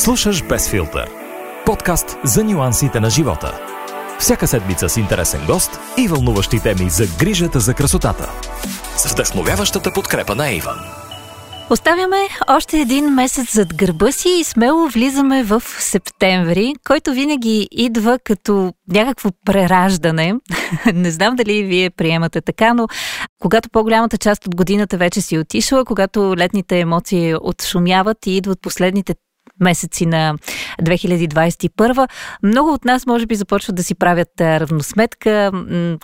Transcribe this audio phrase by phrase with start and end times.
[0.00, 1.10] Слушаш Без филтър.
[1.66, 3.60] Подкаст за нюансите на живота.
[4.18, 8.30] Всяка седмица с интересен гост и вълнуващи теми за грижата за красотата.
[8.96, 10.78] С вдъхновяващата подкрепа на Иван.
[11.70, 12.16] Оставяме
[12.48, 18.72] още един месец зад гърба си и смело влизаме в септември, който винаги идва като
[18.88, 20.34] някакво прераждане.
[20.94, 22.86] Не знам дали вие приемате така, но
[23.38, 29.14] когато по-голямата част от годината вече си отишла, когато летните емоции отшумяват и идват последните
[29.60, 30.34] месеци на
[30.82, 32.08] 2021.
[32.42, 35.52] Много от нас, може би, започват да си правят равносметка,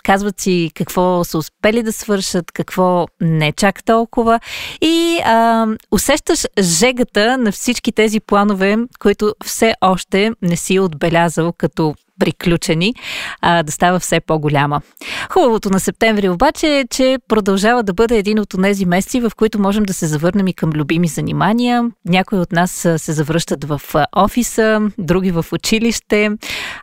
[0.03, 4.39] казват си какво са успели да свършат, какво не чак толкова.
[4.81, 11.95] И а, усещаш жегата на всички тези планове, които все още не си отбелязал като
[12.19, 12.95] приключени,
[13.41, 14.81] а, да става все по-голяма.
[15.29, 19.59] Хубавото на септември обаче е, че продължава да бъде един от тези месеци, в които
[19.59, 21.91] можем да се завърнем и към любими занимания.
[22.05, 23.81] Някои от нас се завръщат в
[24.15, 26.29] офиса, други в училище.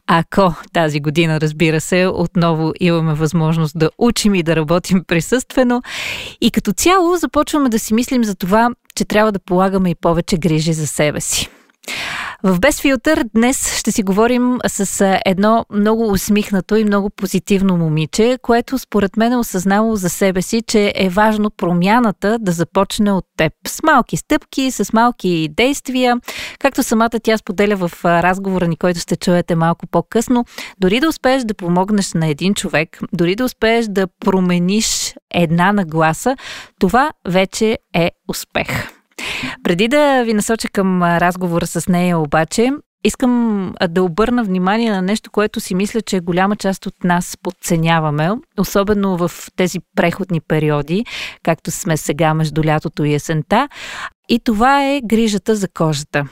[0.06, 5.82] Ако тази година, разбира се, отново имаме възможност да учим и да работим присъствено.
[6.40, 10.36] И като цяло започваме да си мислим за това, че трябва да полагаме и повече
[10.36, 11.48] грижи за себе си.
[12.42, 18.38] В Без филтър днес ще си говорим с едно много усмихнато и много позитивно момиче,
[18.42, 23.24] което според мен е осъзнало за себе си, че е важно промяната да започне от
[23.36, 23.52] теб.
[23.66, 26.16] С малки стъпки, с малки действия,
[26.58, 30.44] както самата тя споделя в разговора ни, който ще чуете малко по-късно.
[30.80, 36.36] Дори да успееш да помогнеш на един човек, дори да успееш да промениш една нагласа,
[36.80, 38.93] това вече е успех.
[39.62, 42.70] Преди да ви насоча към разговора с нея обаче,
[43.04, 48.30] искам да обърна внимание на нещо, което си мисля, че голяма част от нас подценяваме,
[48.58, 51.04] особено в тези преходни периоди,
[51.42, 53.68] както сме сега между лятото и есента.
[54.28, 56.24] И това е грижата за кожата.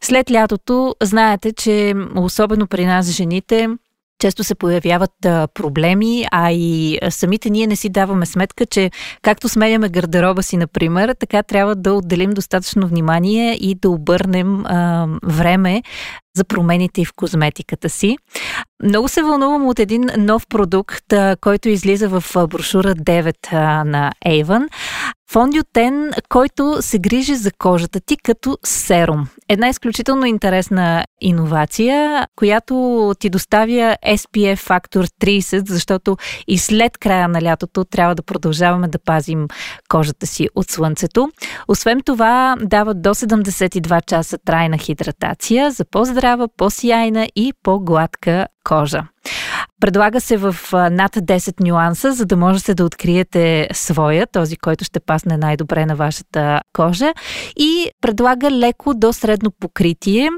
[0.00, 3.68] След лятото, знаете, че особено при нас жените,
[4.22, 5.10] често се появяват
[5.54, 8.90] проблеми, а и самите ние не си даваме сметка, че
[9.22, 15.06] както сменяме гардероба си, например, така трябва да отделим достатъчно внимание и да обърнем а,
[15.24, 15.82] време
[16.36, 18.16] за промените и в козметиката си.
[18.82, 23.52] Много се вълнувам от един нов продукт, който излиза в брошура 9
[23.84, 24.68] на Avon.
[25.32, 29.26] Фондиотен, който се грижи за кожата ти като серум.
[29.48, 36.16] Една изключително интересна иновация, която ти доставя SPF фактор 30, защото
[36.48, 39.48] и след края на лятото трябва да продължаваме да пазим
[39.88, 41.28] кожата си от слънцето.
[41.68, 49.02] Освен това, дава до 72 часа трайна хидратация за по-здрава, по-сияйна и по-гладка кожа.
[49.80, 55.00] Предлага се в над 10 нюанса, за да можете да откриете своя, този, който ще
[55.00, 57.12] пасне най-добре на вашата кожа.
[57.56, 60.28] И предлага леко до средно покритие,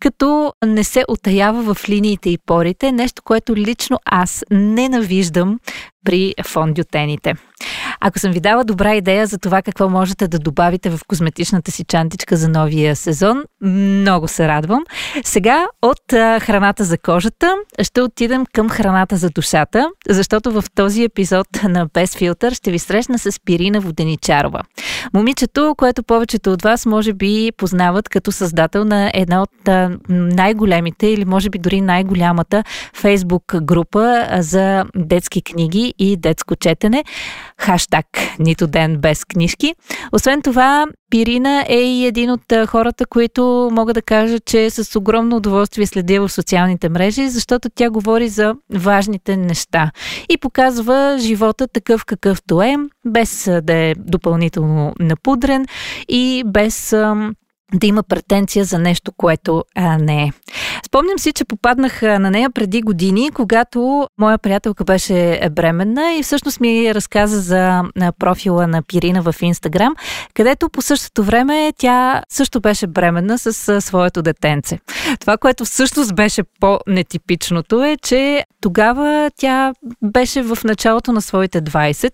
[0.00, 5.58] като не се отаява в линиите и порите, нещо, което лично аз ненавиждам
[6.04, 7.34] при фондиотените.
[8.00, 11.84] Ако съм ви дала добра идея за това какво можете да добавите в козметичната си
[11.84, 14.84] чантичка за новия сезон, много се радвам.
[15.24, 16.02] Сега от
[16.40, 22.16] храната за кожата ще отидем към храната за душата, защото в този епизод на Без
[22.16, 24.60] филтър ще ви срещна с Пирина Воденичарова.
[25.14, 29.50] Момичето, което повечето от вас може би познават като създател на една от
[30.08, 32.64] най-големите или може би дори най-голямата
[32.94, 37.04] фейсбук група за детски книги и детско четене.
[37.86, 38.06] Хаштаг
[38.38, 39.74] Нито ден без книжки.
[40.12, 45.36] Освен това, Пирина е и един от хората, които мога да кажа, че с огромно
[45.36, 49.90] удоволствие следя в социалните мрежи, защото тя говори за важните неща
[50.28, 52.76] и показва живота такъв какъвто е,
[53.06, 55.66] без да е допълнително напудрен
[56.08, 56.94] и без
[57.74, 60.32] да има претенция за нещо, което а, не е.
[60.86, 66.60] Спомням си, че попаднах на нея преди години, когато моя приятелка беше бременна и всъщност
[66.60, 67.82] ми разказа за
[68.18, 69.94] профила на Пирина в Инстаграм,
[70.34, 74.78] където по същото време тя също беше бременна с своето детенце.
[75.20, 79.72] Това, което всъщност беше по-нетипичното е, че тогава тя
[80.02, 82.12] беше в началото на своите 20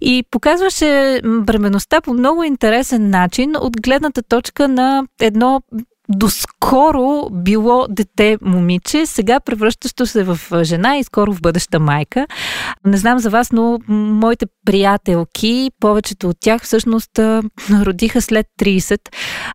[0.00, 5.62] и показваше бременността по много интересен начин от гледната точка на едно
[6.08, 12.26] доскоро било дете момиче, сега превръщащо се в жена и скоро в бъдеща майка.
[12.86, 17.10] Не знам за вас, но моите приятелки, повечето от тях всъщност
[17.70, 19.00] родиха след 30,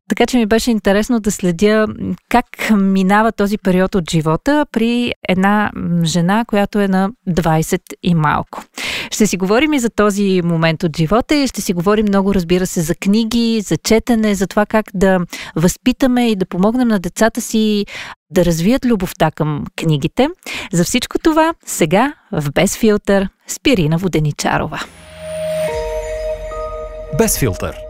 [0.10, 1.88] така че ми беше интересно да следя
[2.30, 5.72] как минава този период от живота при една
[6.04, 8.64] жена, която е на 20 и малко.
[9.12, 12.68] Ще си говорим и за този момент от живота и ще си говорим много, разбира
[12.68, 15.20] се, за книги, за четене, за това как да
[15.56, 17.86] възпитаме и да помогнем на децата си
[18.30, 20.28] да развият любовта към книгите.
[20.74, 24.80] За всичко това сега в Без филтър Спирина Воденичарова.
[27.18, 27.76] Без филтър–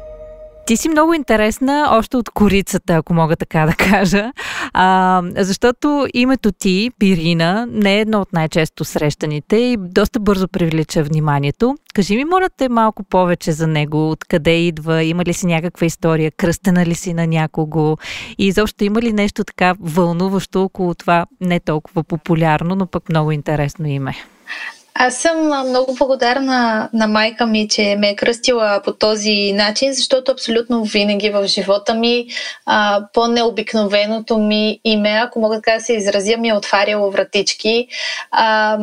[0.69, 4.31] ти си много интересна, още от корицата, ако мога така да кажа,
[4.73, 11.03] а, защото името ти, Пирина, не е едно от най-често срещаните и доста бързо привлича
[11.03, 11.75] вниманието.
[11.93, 16.31] Кажи ми, моля те, малко повече за него, откъде идва, има ли си някаква история,
[16.31, 17.97] кръстена ли си на някого?
[18.37, 23.31] И изобщо има ли нещо така вълнуващо около това, не толкова популярно, но пък много
[23.31, 24.15] интересно име?
[25.01, 30.31] Аз съм много благодарна на майка ми, че ме е кръстила по този начин, защото
[30.31, 32.27] абсолютно винаги в живота ми
[32.65, 37.87] а, по-необикновеното ми име, ако мога така да се изразя, ми е отваряло вратички.
[38.31, 38.77] А,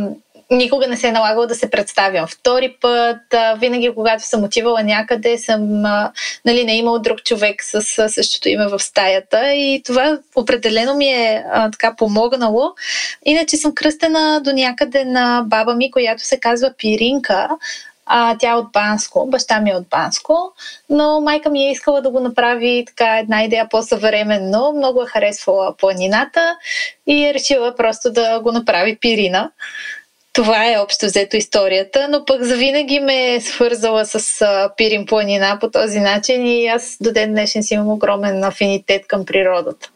[0.50, 3.34] никога не се е налагало да се представям втори път.
[3.34, 6.12] А, винаги, когато съм отивала някъде, съм а,
[6.44, 10.94] нали, не е имал друг човек с, с същото име в стаята и това определено
[10.94, 12.74] ми е а, така помогнало.
[13.24, 17.48] Иначе съм кръстена до някъде на баба ми, която се казва Пиринка.
[18.08, 20.52] А, тя е от Банско, баща ми е от Банско,
[20.90, 24.72] но майка ми е искала да го направи така една идея по-съвременно.
[24.76, 26.56] Много е харесвала планината
[27.06, 29.50] и е решила просто да го направи Пирина.
[30.36, 35.58] Това е общо взето историята, но пък завинаги ме е свързала с а, Пирин планина
[35.60, 39.90] по този начин и аз до ден днешен си имам огромен афинитет към природата.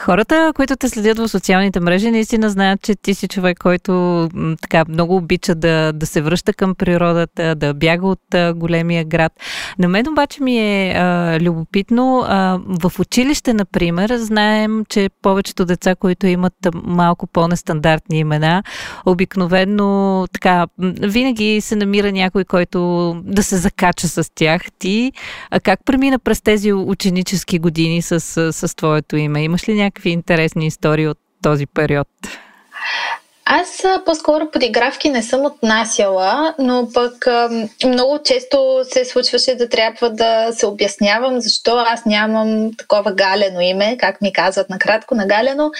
[0.00, 4.28] Хората, които те следят в социалните мрежи, наистина знаят, че ти си човек, който
[4.62, 8.20] така много обича да, да се връща към природата, да бяга от
[8.54, 9.32] големия град.
[9.78, 12.24] На мен обаче ми е а, любопитно.
[12.26, 18.62] А, в училище, например, знаем, че повечето деца, които имат малко по-нестандартни имена,
[19.06, 20.66] обикновено така,
[21.02, 22.80] винаги се намира някой, който
[23.24, 24.62] да се закача с тях.
[24.78, 25.12] Ти
[25.50, 29.44] а как премина през тези ученически години с, с, с твоето име?
[29.50, 32.08] Имаш ли някакви интересни истории от този период?
[33.52, 37.26] Аз по-скоро подигравки не съм отнасяла, но пък
[37.84, 43.96] много често се случваше да трябва да се обяснявам защо аз нямам такова галено име,
[43.96, 45.70] как ми казват накратко на галено.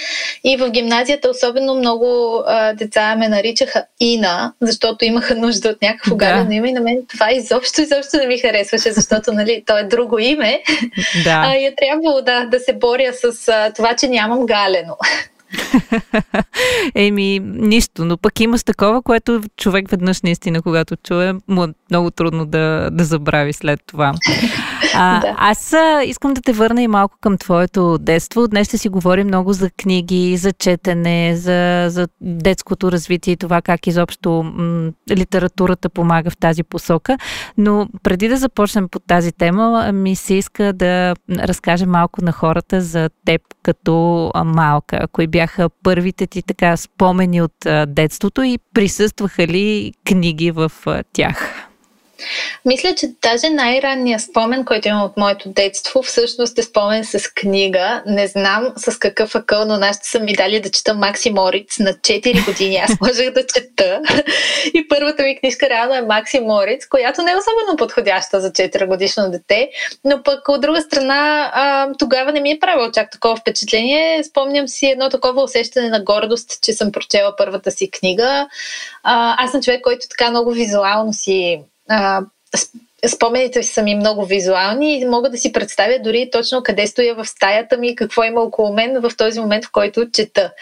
[0.45, 2.43] И в гимназията особено много
[2.75, 6.17] деца ме наричаха Ина, защото имаха нужда от някакво да.
[6.17, 9.85] галено име и на мен това изобщо, изобщо не ми харесваше, защото нали, то е
[9.85, 10.63] друго име.
[11.25, 11.43] Да.
[11.47, 14.97] А, и е трябвало да, да се боря с това, че нямам галено.
[16.95, 21.69] Еми, нищо, но пък има с такова, което човек веднъж наистина, когато чуе, му е
[21.91, 24.15] много трудно да, да забрави след това.
[24.95, 25.35] А, да.
[25.39, 25.75] Аз
[26.05, 28.49] искам да те върна и малко към твоето детство.
[28.49, 33.63] Днес ще си говорим много за книги, за четене, за, за детското развитие и това
[33.63, 37.19] как изобщо м- литературата помага в тази посока.
[37.59, 42.81] Но преди да започнем по тази тема, ми се иска да разкажем малко на хората
[42.81, 45.07] за теб като малка.
[45.13, 50.73] Кои бяха първите ти така спомени от детството и присъстваха ли книги в
[51.13, 51.70] тях?
[52.65, 58.03] Мисля, че даже най-ранният спомен, който имам от моето детство, всъщност е спомен с книга.
[58.07, 61.93] Не знам с какъв акъл, но нашите са ми дали да чета Макси Мориц на
[61.93, 62.77] 4 години.
[62.77, 64.01] Аз можех да чета.
[64.75, 68.87] И първата ми книжка реално е Макси Мориц, която не е особено подходяща за 4
[68.87, 69.71] годишно дете.
[70.05, 74.25] Но пък от друга страна, а, тогава не ми е правило чак такова впечатление.
[74.25, 78.49] Спомням си едно такова усещане на гордост, че съм прочела първата си книга.
[79.03, 82.21] А, аз съм човек, който така много визуално си а,
[83.07, 87.27] спомените са ми много визуални и мога да си представя дори точно къде стоя в
[87.27, 90.53] стаята ми, какво има около мен в този момент, в който чета.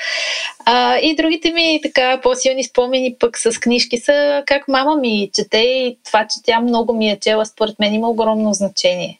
[0.64, 5.58] А, и другите ми така по-силни спомени пък с книжки са как мама ми чете
[5.58, 9.18] и това, че тя много ми е чела, според мен има огромно значение.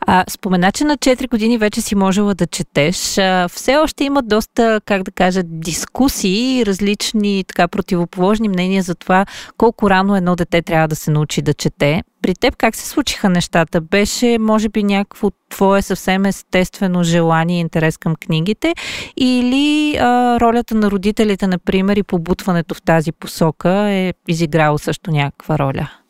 [0.00, 3.18] А, спомена, че на 4 години вече си можела да четеш.
[3.18, 9.26] А, все още има доста, как да кажа, дискусии различни така противоположни мнения за това
[9.56, 12.02] колко рано едно дете трябва да се научи да чете.
[12.22, 13.80] При теб как се случиха нещата?
[13.80, 18.74] Беше, може би, някакво твое съвсем естествено желание и интерес към книгите
[19.16, 25.58] или а, ролята на родителите, например, и побутването в тази посока е изиграло също някаква
[25.58, 26.01] роля?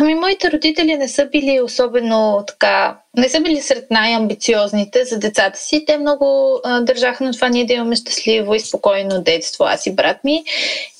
[0.00, 5.58] Ами, моите родители не са били особено така не са били сред най-амбициозните за децата
[5.58, 5.84] си.
[5.86, 9.94] Те много а, държаха на това ние да имаме щастливо и спокойно детство, аз и
[9.94, 10.44] брат ми.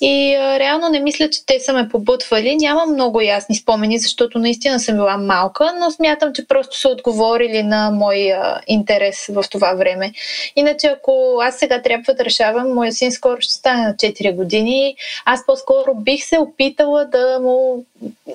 [0.00, 2.56] И а, реално не мисля, че те са ме побутвали.
[2.56, 7.62] Нямам много ясни спомени, защото наистина съм била малка, но смятам, че просто са отговорили
[7.62, 10.12] на моя интерес в това време.
[10.56, 14.96] Иначе, ако аз сега трябва да решавам, моя син скоро ще стане на 4 години,
[15.24, 17.84] аз по-скоро бих се опитала да му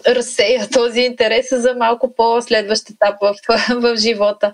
[0.08, 3.36] разсея този интерес за малко по-следващ етап в
[3.82, 4.54] в живота.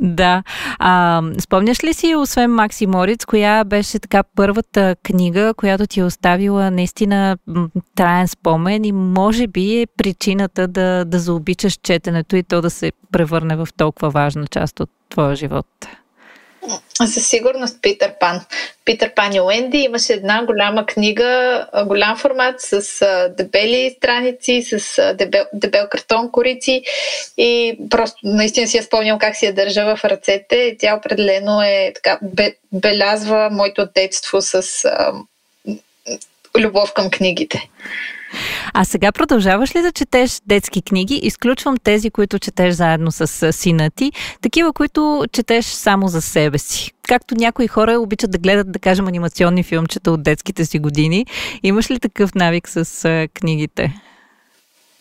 [0.00, 0.42] Да.
[0.78, 6.04] А, спомняш ли си, освен Макси Мориц, коя беше така първата книга, която ти е
[6.04, 7.36] оставила наистина
[7.94, 12.92] траен спомен и може би е причината да, да заобичаш четенето и то да се
[13.12, 15.66] превърне в толкова важна част от твоя живот?
[17.06, 18.40] Със сигурност Питър Пан.
[18.84, 22.82] Питър Пан и Уенди имаше една голяма книга, голям формат с
[23.36, 26.82] дебели страници, с дебел, дебел картон корици
[27.36, 30.76] и просто наистина си я спомням как си я държа в ръцете.
[30.78, 34.62] Тя определено е така, бе, белязва моето детство с
[36.58, 37.68] любов към книгите.
[38.74, 41.20] А сега продължаваш ли да четеш детски книги?
[41.22, 46.92] Изключвам тези, които четеш заедно с сина ти, такива, които четеш само за себе си.
[47.08, 51.26] Както някои хора обичат да гледат, да кажем, анимационни филмчета от детските си години.
[51.62, 53.94] Имаш ли такъв навик с книгите?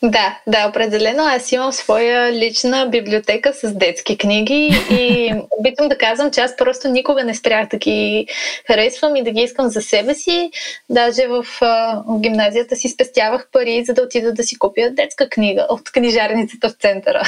[0.03, 1.23] Да, да, определено.
[1.23, 6.87] Аз имам своя лична библиотека с детски книги и обичам да казвам, че аз просто
[6.87, 8.27] никога не спрях да ги
[8.67, 10.51] харесвам и да ги искам за себе си.
[10.89, 15.67] Даже в, в гимназията си спестявах пари, за да отида да си купя детска книга
[15.69, 17.23] от книжарницата в центъра.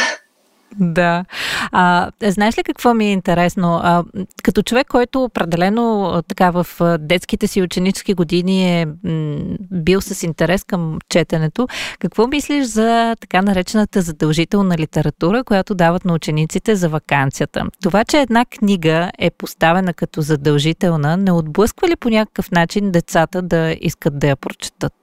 [0.75, 1.25] Да.
[1.71, 3.79] А, знаеш ли какво ми е интересно?
[3.83, 4.03] А,
[4.43, 6.67] като човек, който определено така в
[6.99, 9.39] детските си ученически години е м,
[9.71, 11.67] бил с интерес към четенето,
[11.99, 17.65] какво мислиш за така наречената задължителна литература, която дават на учениците за вакансията?
[17.83, 23.41] Това, че една книга е поставена като задължителна, не отблъсква ли по някакъв начин децата
[23.41, 24.93] да искат да я прочетат?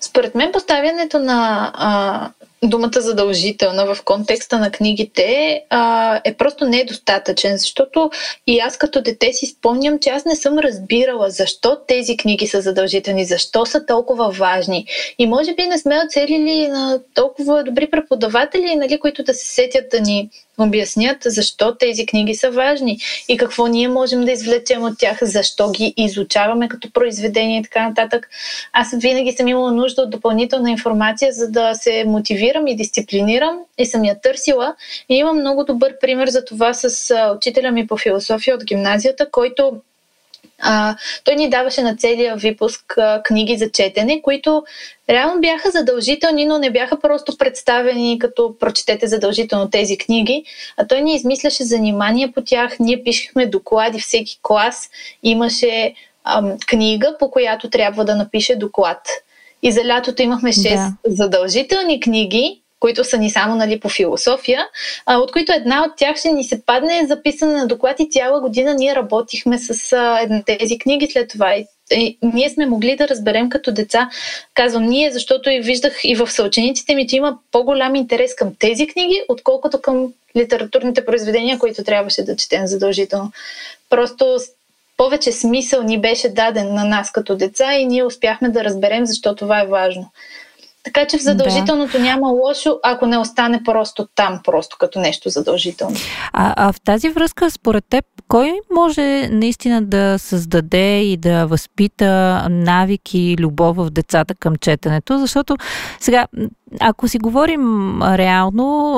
[0.00, 2.30] Според мен поставянето на а,
[2.64, 8.10] думата задължителна в контекста на книгите а, е просто недостатъчен, защото
[8.46, 12.60] и аз като дете си спомням, че аз не съм разбирала защо тези книги са
[12.60, 14.86] задължителни, защо са толкова важни.
[15.18, 19.84] И може би не сме оцелили на толкова добри преподаватели, нали, които да се сетят
[19.90, 22.98] да ни обяснят защо тези книги са важни
[23.28, 27.88] и какво ние можем да извлечем от тях, защо ги изучаваме като произведение и така
[27.88, 28.28] нататък.
[28.72, 33.86] Аз винаги съм имала нужда от допълнителна информация, за да се мотивирам и дисциплинирам и
[33.86, 34.74] съм я търсила.
[35.08, 39.72] И имам много добър пример за това с учителя ми по философия от гимназията, който
[40.60, 44.62] а, той ни даваше на целия випуск а, книги за четене, които
[45.10, 50.44] реално бяха задължителни, но не бяха просто представени като прочетете задължително тези книги,
[50.76, 54.90] а той ни измисляше занимания по тях, ние пишехме доклади, всеки клас
[55.22, 58.98] имаше ам, книга, по която трябва да напише доклад.
[59.62, 60.92] И за лятото имахме 6 да.
[61.04, 64.66] задължителни книги, които са ни само нали, по философия,
[65.06, 68.40] а, от които една от тях ще ни се падне записане на доклад и цяла
[68.40, 71.54] година ние работихме с а, тези книги след това.
[71.54, 74.10] И, и, ние сме могли да разберем като деца,
[74.54, 78.86] казвам ние, защото и виждах и в съучениците ми, че има по-голям интерес към тези
[78.86, 83.32] книги, отколкото към литературните произведения, които трябваше да четем задължително.
[83.90, 84.38] Просто
[84.96, 89.34] повече смисъл ни беше даден на нас като деца и ние успяхме да разберем защо
[89.34, 90.10] това е важно.
[90.84, 91.98] Така че в задължителното да.
[91.98, 95.96] няма лошо, ако не остане просто там, просто като нещо задължително.
[96.32, 102.46] А, а в тази връзка, според теб, кой може наистина да създаде и да възпита
[102.50, 105.18] навики и любов в децата към четенето?
[105.18, 105.56] Защото
[106.00, 106.26] сега,
[106.80, 107.62] ако си говорим
[108.02, 108.96] реално,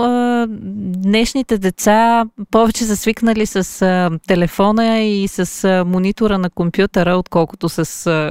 [1.02, 7.84] днешните деца повече са свикнали с телефона и с монитора на компютъра, отколкото с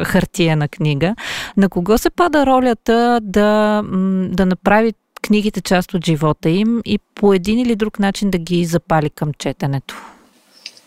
[0.05, 1.15] хартия на книга.
[1.57, 3.83] На кого се пада ролята да,
[4.29, 8.65] да направи книгите част от живота им и по един или друг начин да ги
[8.65, 9.95] запали към четенето?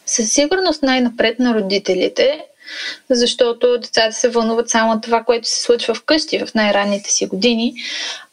[0.06, 2.44] Със сигурност най-напред на родителите,
[3.11, 7.75] защото децата се вълнуват само от това, което се случва вкъщи в най-ранните си години.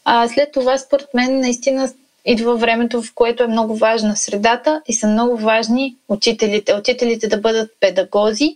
[0.05, 1.89] А след това, според мен, наистина
[2.25, 6.75] идва времето, в което е много важна средата и са много важни учителите.
[6.75, 8.55] Учителите да бъдат педагози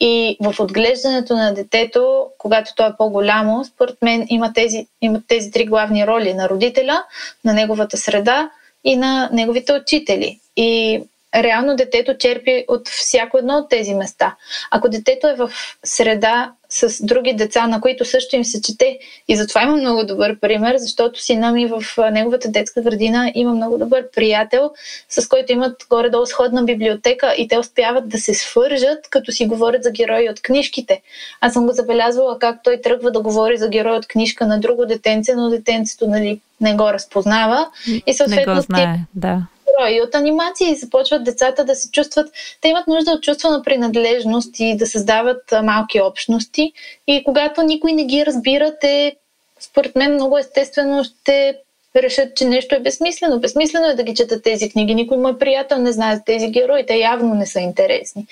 [0.00, 5.50] и в отглеждането на детето, когато то е по-голямо, според мен има тези, има тези
[5.50, 7.02] три главни роли на родителя,
[7.44, 8.50] на неговата среда
[8.84, 10.40] и на неговите учители.
[10.56, 11.00] И
[11.34, 14.36] реално детето черпи от всяко едно от тези места.
[14.70, 15.50] Ако детето е в
[15.84, 20.40] среда с други деца, на които също им се чете, и затова има много добър
[20.40, 24.70] пример, защото сина ми в неговата детска градина има много добър приятел,
[25.08, 29.82] с който имат горе-долу сходна библиотека и те успяват да се свържат, като си говорят
[29.82, 31.02] за герои от книжките.
[31.40, 34.86] Аз съм го забелязвала как той тръгва да говори за герой от книжка на друго
[34.86, 37.66] детенце, но детенцето нали, не го разпознава.
[38.06, 39.42] И съответно не го знае, да
[39.90, 42.30] и от анимации започват децата да се чувстват,
[42.60, 46.72] те имат нужда от чувство на принадлежност и да създават малки общности.
[47.06, 49.16] И когато никой не ги разбира, те,
[49.60, 51.58] според мен, много естествено ще
[51.96, 53.40] решат, че нещо е безсмислено.
[53.40, 54.94] Безсмислено е да ги четат тези книги.
[54.94, 56.86] Никой мой приятел не знае за тези герои.
[56.86, 58.26] Те явно не са интересни.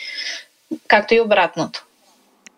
[0.89, 1.85] Както и обратното.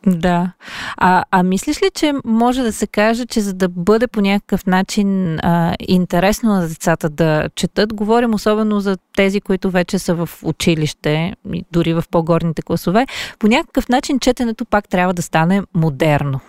[0.07, 0.53] Да.
[0.97, 4.67] А, а мислиш ли, че може да се каже, че за да бъде по някакъв
[4.67, 10.29] начин а, интересно на децата да четат, говорим особено за тези, които вече са в
[10.43, 11.35] училище,
[11.73, 13.07] дори в по-горните класове,
[13.39, 16.41] по някакъв начин четенето пак трябва да стане модерно.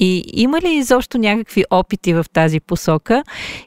[0.00, 3.22] И има ли изобщо някакви опити в тази посока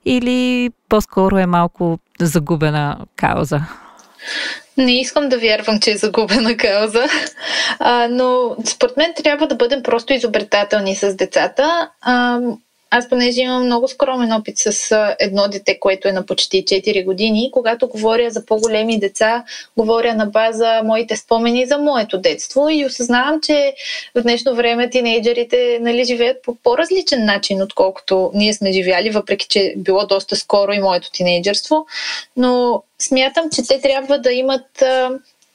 [0.06, 3.62] или по-скоро е малко загубена кауза?
[4.77, 7.06] Не искам да вярвам, че е загубена кауза,
[7.80, 11.89] а, но според мен трябва да бъдем просто изобретателни с децата.
[12.01, 12.39] А,
[12.96, 17.50] аз понеже имам много скромен опит с едно дете, което е на почти 4 години,
[17.54, 19.44] когато говоря за по-големи деца,
[19.78, 23.74] говоря на база моите спомени за моето детство и осъзнавам, че
[24.16, 29.74] в днешно време тинейджерите нали, живеят по по-различен начин, отколкото ние сме живяли, въпреки че
[29.78, 31.86] било доста скоро и моето тинейджерство.
[32.38, 34.84] Но смятам, че те трябва да имат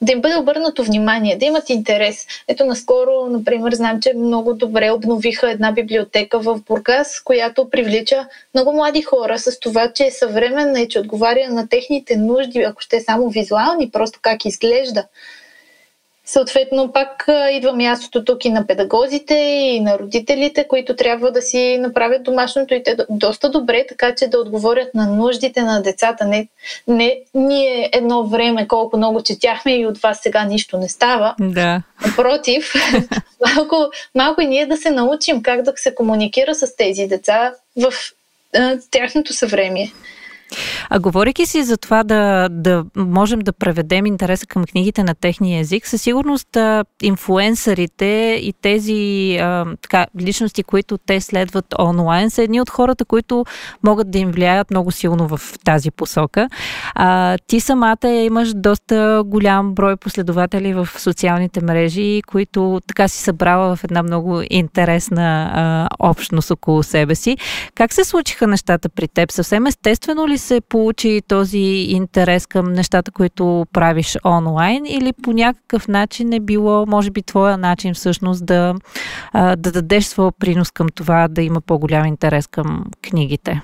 [0.02, 2.26] да им бъде обърнато внимание, да имат интерес.
[2.48, 8.72] Ето наскоро, например, знам, че много добре обновиха една библиотека в Бургас, която привлича много
[8.72, 12.96] млади хора с това, че е съвременна и че отговаря на техните нужди, ако ще
[12.96, 15.04] е само визуални, просто как изглежда.
[16.28, 21.78] Съответно, пак идва мястото тук и на педагозите, и на родителите, които трябва да си
[21.78, 26.24] направят домашното и те доста добре, така че да отговорят на нуждите на децата.
[26.24, 26.48] Не,
[26.88, 31.34] не ние едно време колко много четяхме и от вас сега нищо не става.
[31.40, 31.82] Да.
[32.06, 32.72] Напротив,
[33.56, 33.76] малко,
[34.14, 37.92] малко и ние да се научим как да се комуникира с тези деца в
[38.90, 39.92] тяхното съвремие.
[40.90, 45.60] А говорейки си за това да, да можем да преведем интереса към книгите на техния
[45.60, 52.42] език, със сигурност а, инфуенсърите и тези а, така, личности, които те следват онлайн, са
[52.42, 53.44] едни от хората, които
[53.82, 56.48] могат да им влияят много силно в тази посока.
[56.94, 63.76] А, ти самата имаш доста голям брой последователи в социалните мрежи, които така си събрала
[63.76, 67.36] в една много интересна а, общност около себе си.
[67.74, 69.32] Как се случиха нещата при теб?
[69.32, 75.88] Съвсем естествено ли се получи този интерес към нещата, които правиш онлайн или по някакъв
[75.88, 78.74] начин е било, може би, твоя начин всъщност да,
[79.34, 83.62] да дадеш своя принос към това, да има по-голям интерес към книгите?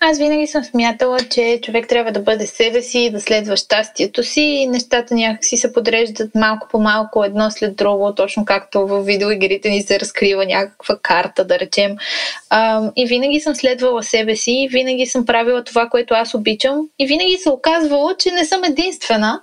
[0.00, 4.40] Аз винаги съм смятала, че човек трябва да бъде себе си, да следва щастието си
[4.40, 9.70] и нещата някакси се подреждат малко по малко едно след друго, точно както в видеоигрите
[9.70, 11.96] ни се разкрива някаква карта, да речем.
[12.96, 17.36] И винаги съм следвала себе си, винаги съм правила това, което аз обичам и винаги
[17.36, 19.42] се оказвало, че не съм единствена.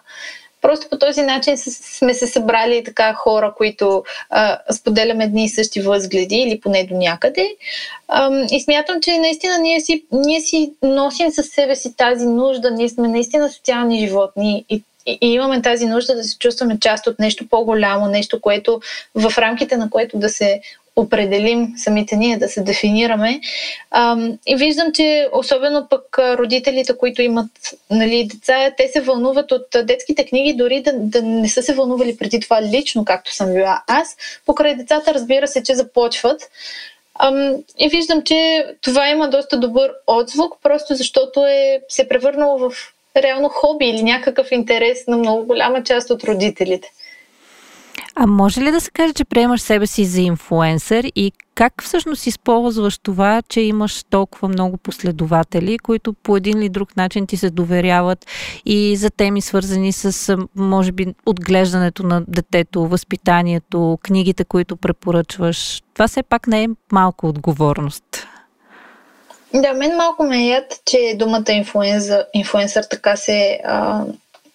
[0.61, 5.81] Просто по този начин сме се събрали така хора, които а, споделяме едни и същи
[5.81, 7.55] възгледи или поне до някъде.
[8.07, 12.71] А, и смятам, че наистина ние си, ние си носим със себе си тази нужда,
[12.71, 17.19] ние сме наистина социални животни и и, имаме тази нужда да се чувстваме част от
[17.19, 18.81] нещо по-голямо, нещо, което
[19.15, 20.61] в рамките на което да се
[20.99, 23.41] определим самите ние, да се дефинираме.
[24.47, 27.51] И виждам, че особено пък родителите, които имат
[27.91, 32.17] нали, деца, те се вълнуват от детските книги, дори да, да не са се вълнували
[32.17, 34.17] преди това лично, както съм била аз.
[34.45, 36.41] Покрай децата, разбира се, че започват.
[37.77, 42.73] И виждам, че това има доста добър отзвук, просто защото е, се превърнало в
[43.17, 46.91] реално хоби или някакъв интерес на много голяма част от родителите.
[48.21, 52.27] А може ли да се каже, че приемаш себе си за инфуенсър и как всъщност
[52.27, 57.49] използваш това, че имаш толкова много последователи, които по един или друг начин ти се
[57.49, 58.25] доверяват
[58.65, 65.81] и за теми свързани с, може би, отглеждането на детето, възпитанието, книгите, които препоръчваш?
[65.93, 68.27] Това все пак не е малко отговорност.
[69.53, 71.51] Да, мен малко ме яд, че думата
[72.33, 74.03] инфуензър, така се а,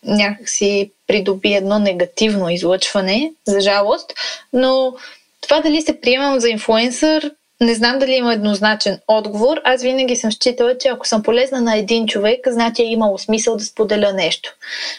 [0.05, 4.13] някакси придоби едно негативно излъчване, за жалост,
[4.53, 4.95] но
[5.41, 9.61] това дали се приемам за инфуенсър, не знам дали има еднозначен отговор.
[9.65, 13.57] Аз винаги съм считала, че ако съм полезна на един човек, значи е имало смисъл
[13.57, 14.55] да споделя нещо.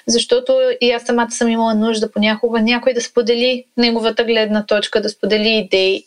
[0.07, 5.09] Защото и аз самата съм имала нужда понякога някой да сподели неговата гледна точка, да
[5.09, 6.05] сподели идеи,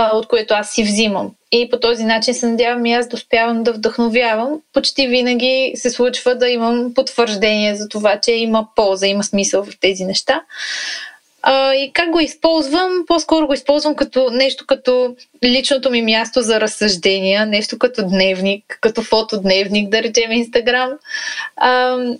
[0.00, 1.30] от което аз си взимам.
[1.52, 4.60] И по този начин се надявам и аз да успявам да вдъхновявам.
[4.72, 9.80] Почти винаги се случва да имам потвърждение за това, че има полза, има смисъл в
[9.80, 10.42] тези неща.
[11.42, 13.04] А, и как го използвам?
[13.06, 19.02] По-скоро го използвам като нещо като личното ми място за разсъждения, нещо като дневник, като
[19.02, 20.90] фотодневник, да речем Инстаграм.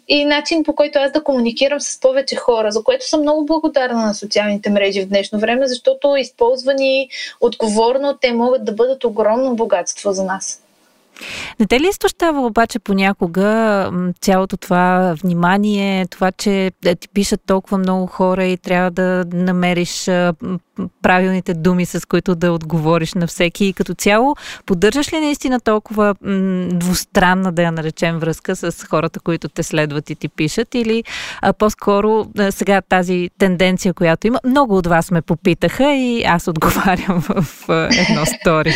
[0.08, 4.06] И начин по който аз да комуникирам с повече хора, за което съм много благодарна
[4.06, 7.08] на социалните мрежи в днешно време, защото използвани
[7.40, 10.62] отговорно те могат да бъдат огромно богатство за нас.
[11.60, 18.06] Не те ли изтощава обаче понякога цялото това внимание, това, че ти пишат толкова много
[18.06, 20.10] хора и трябва да намериш
[21.02, 26.14] правилните думи, с които да отговориш на всеки и като цяло поддържаш ли наистина толкова
[26.72, 31.04] двустранна, да я наречем, връзка с хората, които те следват и ти пишат или
[31.42, 36.48] а, по-скоро а, сега тази тенденция, която има, много от вас ме попитаха и аз
[36.48, 37.44] отговарям в
[38.08, 38.74] едно стори.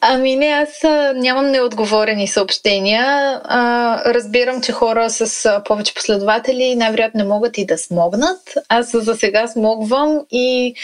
[0.00, 0.82] Ами не, аз
[1.14, 3.04] нямам неотговорени съобщения.
[3.44, 8.54] А, разбирам, че хора с повече последователи най-вероятно не могат и да смогнат.
[8.68, 10.74] Аз за сега смогвам и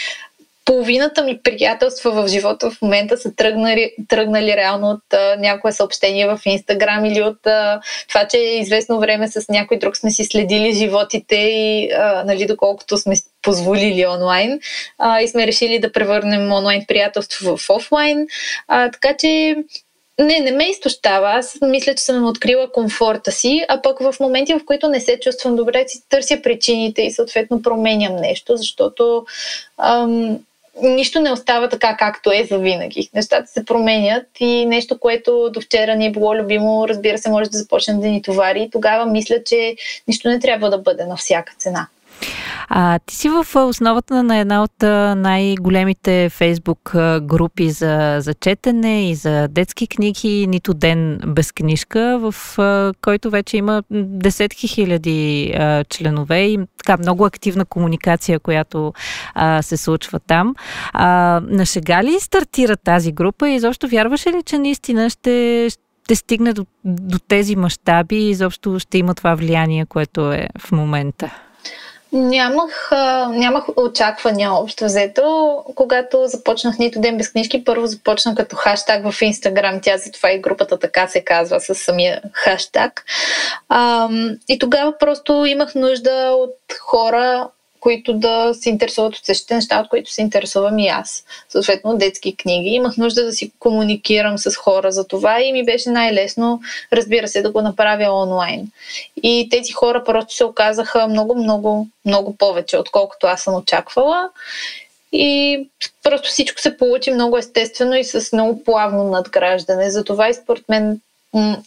[0.65, 6.27] половината ми приятелства в живота в момента са тръгнали, тръгнали реално от а, някое съобщение
[6.27, 10.73] в Инстаграм или от а, това, че известно време с някой друг сме си следили
[10.73, 14.59] животите и а, нали, доколкото сме позволили онлайн
[14.97, 18.27] а, и сме решили да превърнем онлайн приятелство в офлайн.
[18.67, 19.55] А, така че
[20.19, 21.31] не, не ме изтощава.
[21.31, 25.19] Аз мисля, че съм открила комфорта си, а пък в моменти, в които не се
[25.19, 29.25] чувствам добре, си търся причините и съответно променям нещо, защото
[29.77, 30.39] ам,
[30.81, 33.09] нищо не остава така, както е за винаги.
[33.13, 37.49] Нещата се променят и нещо, което до вчера ни е било любимо, разбира се, може
[37.49, 38.61] да започне да ни товари.
[38.61, 39.75] И тогава мисля, че
[40.07, 41.87] нищо не трябва да бъде на всяка цена.
[42.69, 44.81] А, ти си в основата на една от
[45.17, 52.35] най-големите фейсбук групи за, за четене и за детски книги, нито ден без книжка, в
[53.01, 58.93] който вече има десетки хиляди а, членове и така много активна комуникация, която
[59.33, 60.55] а, се случва там.
[60.93, 65.67] А, на шега ли стартира тази група и изобщо вярваше ли, че наистина ще,
[66.05, 70.71] ще стигне до, до тези мащаби и изобщо ще има това влияние, което е в
[70.71, 71.31] момента?
[72.13, 72.89] Нямах,
[73.29, 75.57] нямах очаквания общо взето.
[75.75, 79.79] Когато започнах Нито ден без книжки, първо започна като хаштаг в Инстаграм.
[79.81, 83.05] Тя затова и групата така се казва с самия хаштаг.
[84.49, 87.49] и тогава просто имах нужда от хора,
[87.83, 91.23] които да се интересуват от същите неща, от които се интересувам и аз.
[91.49, 92.69] Съответно, детски книги.
[92.69, 96.61] Имах нужда да си комуникирам с хора за това и ми беше най-лесно,
[96.93, 98.67] разбира се, да го направя онлайн.
[99.23, 104.29] И тези хора просто се оказаха много, много, много повече, отколкото аз съм очаквала.
[105.11, 105.67] И
[106.03, 109.89] просто всичко се получи много естествено и с много плавно надграждане.
[109.89, 110.99] Затова и според мен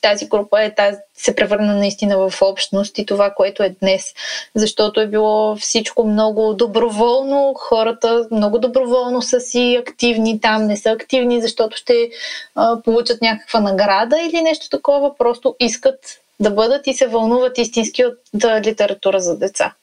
[0.03, 4.15] тази група е тази, се превърна наистина в общност и това, което е днес.
[4.55, 10.91] Защото е било всичко много доброволно, хората много доброволно са си активни там, не са
[10.91, 12.11] активни, защото ще
[12.55, 18.05] а, получат някаква награда или нещо такова, просто искат да бъдат и се вълнуват истински
[18.05, 19.75] от да, литература за деца.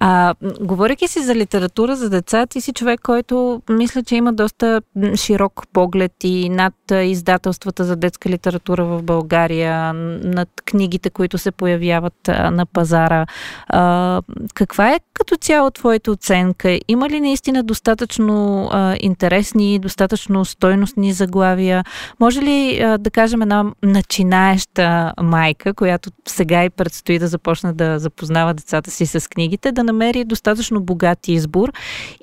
[0.00, 4.82] А, говоряки си за литература за деца, ти си човек, който мисля, че има доста
[5.16, 12.28] широк поглед и над издателствата за детска литература в България, над книгите, които се появяват
[12.28, 13.26] на пазара.
[13.68, 14.22] А,
[14.54, 16.78] каква е като цяло твоята оценка?
[16.88, 21.84] Има ли наистина достатъчно а, интересни, достатъчно стойностни заглавия?
[22.20, 27.98] Може ли а, да кажем една начинаеща майка, която сега и предстои да започне да
[27.98, 31.72] запознава децата си с книгите, да намери достатъчно богат избор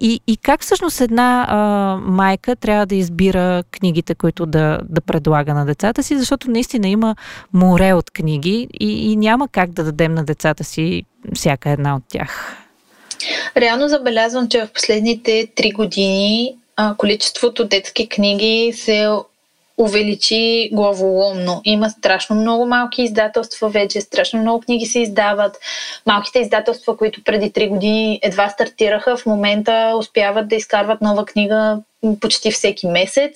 [0.01, 1.57] и, и как всъщност една а,
[2.11, 7.15] майка трябва да избира книгите, които да, да предлага на децата си, защото наистина има
[7.53, 11.03] море от книги и, и няма как да дадем на децата си
[11.35, 12.55] всяка една от тях.
[13.57, 19.09] Реално забелязвам, че в последните три години а, количеството детски книги се
[19.79, 21.61] увеличи главоломно.
[21.65, 25.57] Има страшно много малки издателства вече, страшно много книги се издават.
[26.05, 31.77] Малките издателства, които преди 3 години едва стартираха, в момента успяват да изкарват нова книга
[32.19, 33.31] почти всеки месец.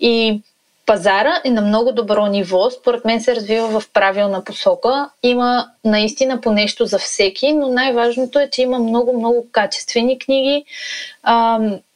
[0.00, 0.40] И
[0.86, 2.70] пазара е на много добро ниво.
[2.70, 5.10] Според мен се развива в правилна посока.
[5.22, 10.64] Има наистина по нещо за всеки, но най-важното е, че има много-много качествени книги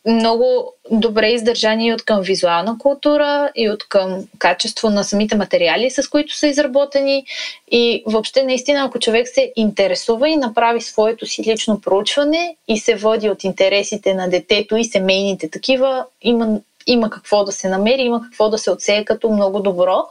[0.07, 5.91] много добре издържани и от към визуална култура, и от към качество на самите материали,
[5.91, 7.25] с които са изработени.
[7.71, 12.95] И въобще, наистина, ако човек се интересува и направи своето си лично проучване и се
[12.95, 18.23] води от интересите на детето и семейните такива, има, има какво да се намери, има
[18.23, 20.05] какво да се отсее като много добро.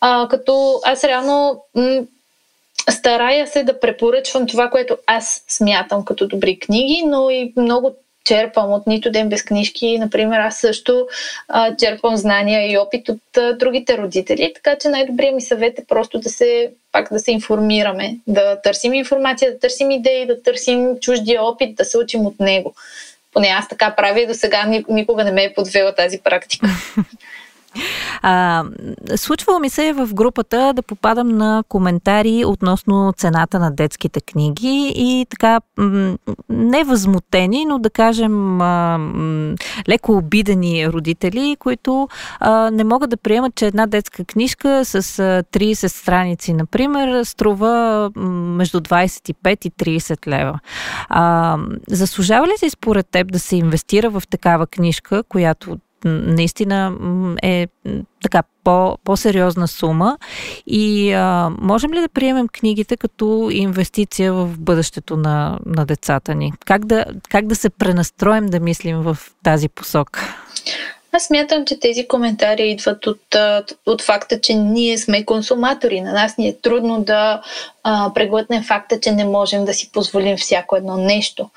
[0.00, 2.02] А, като аз реално м-
[2.90, 8.72] старая се да препоръчвам това, което аз смятам като добри книги, но и много черпам
[8.72, 9.98] от нито ден без книжки.
[9.98, 11.06] Например, аз също
[11.48, 15.84] а, черпам знания и опит от а, другите родители, така че най-добрият ми съвет е
[15.88, 20.96] просто да се, пак да се информираме, да търсим информация, да търсим идеи, да търсим
[21.00, 22.74] чуждия опит, да се учим от него.
[23.32, 26.66] Поне аз така правя и до сега никога не ме е подвела тази практика.
[28.22, 28.64] А,
[29.16, 35.26] случвало ми се в групата да попадам на коментари относно цената на детските книги и
[35.30, 35.60] така
[36.48, 38.98] не възмутени, но да кажем а,
[39.88, 42.08] леко обидени родители, които
[42.40, 48.80] а, не могат да приемат, че една детска книжка с 30 страници, например, струва между
[48.80, 50.58] 25 и 30 лева.
[51.08, 51.58] А,
[51.88, 56.92] заслужава ли се според теб да се инвестира в такава книжка, която наистина
[57.42, 57.66] е
[58.22, 60.18] така по, по-сериозна сума
[60.66, 66.52] и а, можем ли да приемем книгите като инвестиция в бъдещето на, на децата ни?
[66.64, 70.36] Как да, как да се пренастроим да мислим в тази посока?
[71.12, 73.36] Аз смятам, че тези коментари идват от,
[73.86, 76.00] от факта, че ние сме консуматори.
[76.00, 77.42] На нас ни е трудно да
[77.88, 81.50] а, преглътнем факта, че не можем да си позволим всяко едно нещо.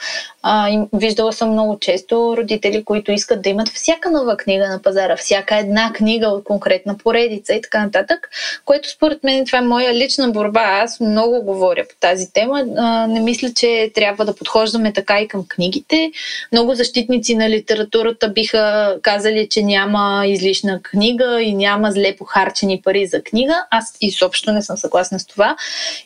[0.44, 4.82] А, и виждала съм много често родители, които искат да имат всяка нова книга на
[4.82, 8.30] пазара, всяка една книга от конкретна поредица и така нататък,
[8.66, 10.62] което според мен това е моя лична борба.
[10.84, 12.64] Аз много говоря по тази тема.
[12.78, 16.12] А, не мисля, че трябва да подхождаме така и към книгите.
[16.52, 23.08] Много защитници на литературата биха казали, че няма излишна книга и няма зле похарчени пари
[23.08, 23.66] за книга.
[23.72, 25.56] Аз изобщо не съм съгласна с това.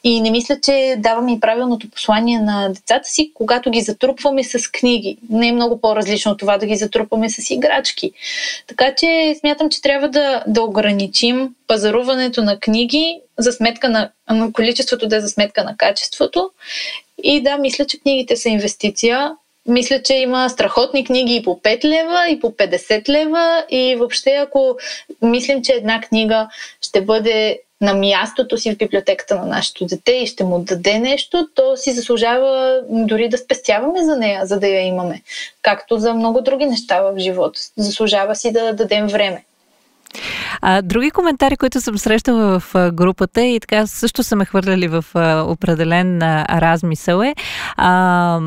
[0.04, 4.72] И не мисля, че даваме и правилното послание на децата си, когато ги затрупваме с
[4.72, 5.18] книги.
[5.30, 8.12] Не е много по-различно от това да ги затрупваме с играчки.
[8.68, 14.54] Така че смятам, че трябва да, да ограничим пазаруването на книги за сметка на, на
[14.54, 16.50] количеството да е за сметка на качеството.
[17.24, 19.32] И да, мисля, че книгите са инвестиция
[19.66, 23.66] мисля, че има страхотни книги и по 5 лева, и по 50 лева.
[23.70, 24.78] И въобще, ако
[25.22, 26.48] мислим, че една книга
[26.82, 31.48] ще бъде на мястото си в библиотеката на нашето дете и ще му даде нещо,
[31.56, 35.22] то си заслужава дори да спестяваме за нея, за да я имаме.
[35.62, 37.60] Както за много други неща в живота.
[37.78, 39.44] Заслужава си да дадем време.
[40.62, 45.06] А, други коментари, които съм срещала в групата и така също са ме хвърляли в
[45.48, 47.36] определен размисъл е.
[47.78, 48.40] А,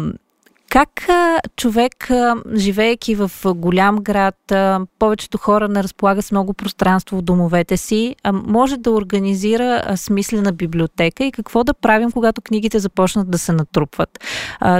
[0.70, 1.08] как
[1.56, 2.10] човек,
[2.56, 4.52] живеейки в голям град,
[4.98, 11.24] повечето хора не разполага с много пространство в домовете си, може да организира смислена библиотека
[11.24, 14.24] и какво да правим, когато книгите започнат да се натрупват?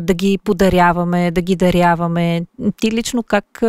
[0.02, 2.42] Да ги подаряваме, да ги даряваме.
[2.80, 3.62] Ти лично как,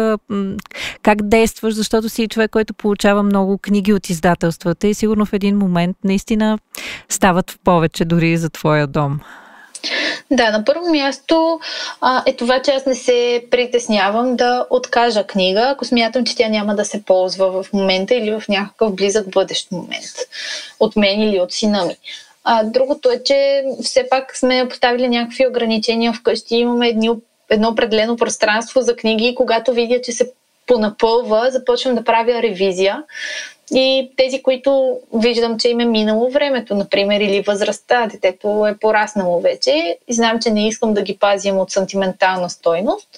[1.02, 5.58] как действаш, защото си човек, който получава много книги от издателствата и сигурно в един
[5.58, 6.60] момент наистина
[7.10, 9.20] стават в повече дори за твоя дом.
[10.32, 11.60] Да, на първо място
[12.02, 16.48] а, е това, че аз не се притеснявам да откажа книга, ако смятам, че тя
[16.48, 20.14] няма да се ползва в момента или в някакъв близък бъдещ момент
[20.80, 21.96] от мен или от сина ми.
[22.44, 26.56] А, другото е, че все пак сме поставили някакви ограничения вкъщи.
[26.56, 27.10] Имаме едни,
[27.50, 30.32] едно определено пространство за книги и когато видя, че се
[30.68, 33.04] понапълва, започвам да правя ревизия
[33.72, 39.42] и тези, които виждам, че им е минало времето, например, или възрастта, детето е пораснало
[39.42, 43.10] вече и знам, че не искам да ги пазим от сантиментална стойност,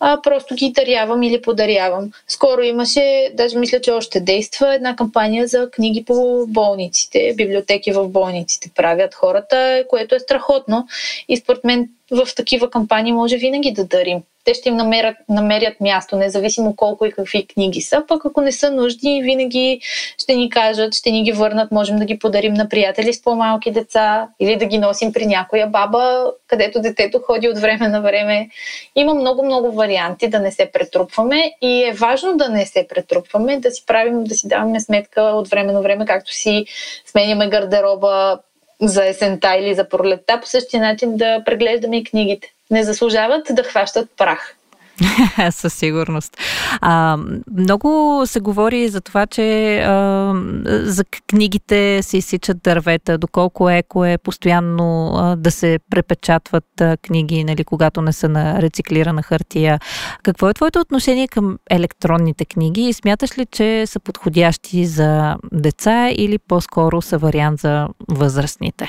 [0.00, 2.10] а просто ги дарявам или подарявам.
[2.28, 8.08] Скоро имаше, даже мисля, че още действа една кампания за книги по болниците, библиотеки в
[8.08, 10.86] болниците правят хората, което е страхотно.
[11.28, 15.80] И според мен в такива кампании може винаги да дарим те ще им намерят, намерят
[15.80, 18.02] място, независимо колко и какви книги са.
[18.08, 19.80] Пък ако не са нужди, винаги
[20.18, 23.70] ще ни кажат, ще ни ги върнат, можем да ги подарим на приятели с по-малки
[23.70, 28.48] деца или да ги носим при някоя баба, където детето ходи от време на време.
[28.96, 33.70] Има много-много варианти да не се претрупваме и е важно да не се претрупваме, да
[33.70, 36.64] си правим, да си даваме сметка от време на време, както си
[37.06, 38.38] сменяме гардероба
[38.80, 43.62] за есента или за пролетта, по същия начин да преглеждаме и книгите не заслужават да
[43.62, 44.56] хващат прах.
[45.50, 46.36] Със сигурност.
[46.80, 47.18] А,
[47.56, 54.18] много се говори за това, че а, за книгите се изсичат дървета, доколко еко е
[54.18, 59.80] постоянно а, да се препечатват а, книги, нали, когато не са на рециклирана хартия.
[60.22, 66.10] Какво е твоето отношение към електронните книги и смяташ ли, че са подходящи за деца
[66.10, 68.88] или по-скоро са вариант за възрастните?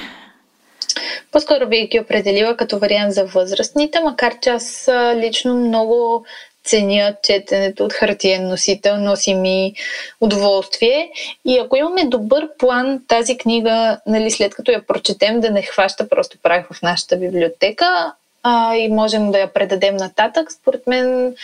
[1.31, 6.25] По-скоро бих ги определила като вариант за възрастните, макар че аз лично много
[6.67, 9.73] ценя четенето от хартиен носител, носи ми
[10.21, 11.11] удоволствие.
[11.45, 16.09] И ако имаме добър план, тази книга, нали, след като я прочетем, да не хваща
[16.09, 21.35] просто прах в нашата библиотека, а, и можем да я предадем нататък, според мен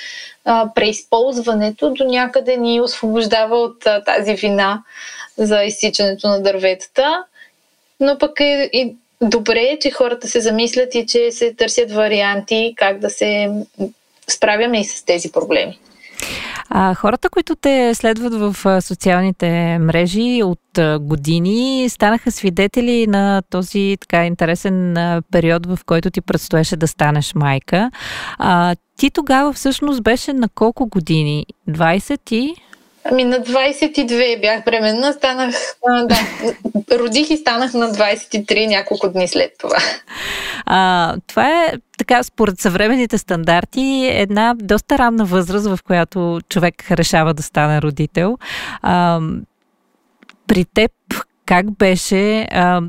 [0.46, 4.84] а, преизползването до някъде ни освобождава от а, тази вина
[5.38, 7.24] за изсичането на дърветата.
[8.00, 8.96] Но пък и, и
[9.30, 13.50] добре е, че хората се замислят и че се търсят варианти как да се
[14.28, 15.80] справяме и с тези проблеми.
[16.70, 20.60] А хората, които те следват в социалните мрежи от
[21.00, 24.96] години, станаха свидетели на този така интересен
[25.32, 27.92] период, в който ти предстоеше да станеш майка.
[28.38, 31.46] А, ти тогава всъщност беше на колко години?
[31.70, 32.56] 20 и...
[33.06, 35.56] Ами на 22 бях бременна, станах,
[35.88, 36.16] а, да,
[36.98, 39.78] родих и станах на 23 няколко дни след това.
[40.66, 47.34] А, това е така, според съвременните стандарти, една доста ранна възраст, в която човек решава
[47.34, 48.38] да стане родител.
[48.82, 49.20] А,
[50.48, 50.92] при теб
[51.54, 52.48] как беше?
[52.52, 52.82] А,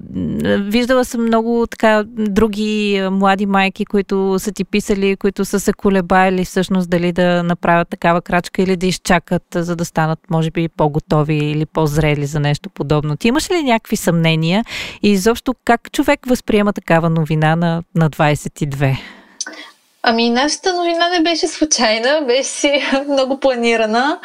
[0.60, 6.44] виждала съм много така други млади майки, които са ти писали, които са се колебали
[6.44, 11.34] всъщност дали да направят такава крачка или да изчакат, за да станат, може би, по-готови
[11.34, 13.16] или по-зрели за нещо подобно.
[13.16, 14.64] Ти имаш ли някакви съмнения
[15.02, 18.98] и изобщо как човек възприема такава новина на, на 22?
[20.06, 24.20] Ами, нашата новина не беше случайна, беше много планирана.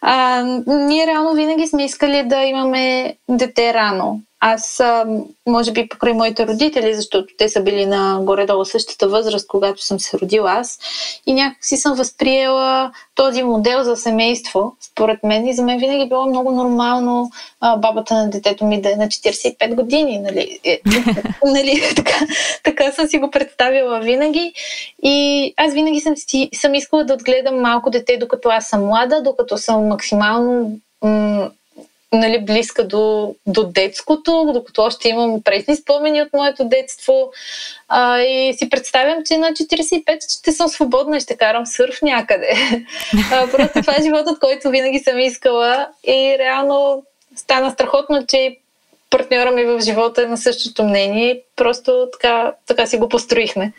[0.00, 4.20] А, ние реално винаги сме искали да имаме дете рано.
[4.44, 4.82] Аз,
[5.48, 10.00] може би покрай моите родители, защото те са били на горе-долу същата възраст, когато съм
[10.00, 10.78] се родила аз,
[11.26, 15.46] и някакси съм възприела този модел за семейство, според мен.
[15.46, 19.06] И за мен винаги било много нормално а, бабата на детето ми да е на
[19.06, 20.18] 45 години.
[20.18, 20.60] Нали?
[20.64, 20.80] Е,
[21.44, 21.82] нали?
[21.96, 22.26] така,
[22.62, 24.52] така съм си го представила винаги.
[25.02, 29.22] И аз винаги съм, си, съм искала да отгледам малко дете, докато аз съм млада,
[29.22, 30.70] докато съм максимално
[31.02, 31.50] м-
[32.12, 37.32] нали, близка до, до детското, докато още имам пресни спомени от моето детство.
[37.88, 42.54] А, и си представям, че на 45 ще съм свободна и ще карам сърф някъде.
[43.32, 47.02] А, просто това е животът, който винаги съм искала и реално
[47.36, 48.56] стана страхотно, че
[49.10, 51.42] партньора ми в живота е на същото мнение.
[51.56, 53.72] Просто така, така си го построихме.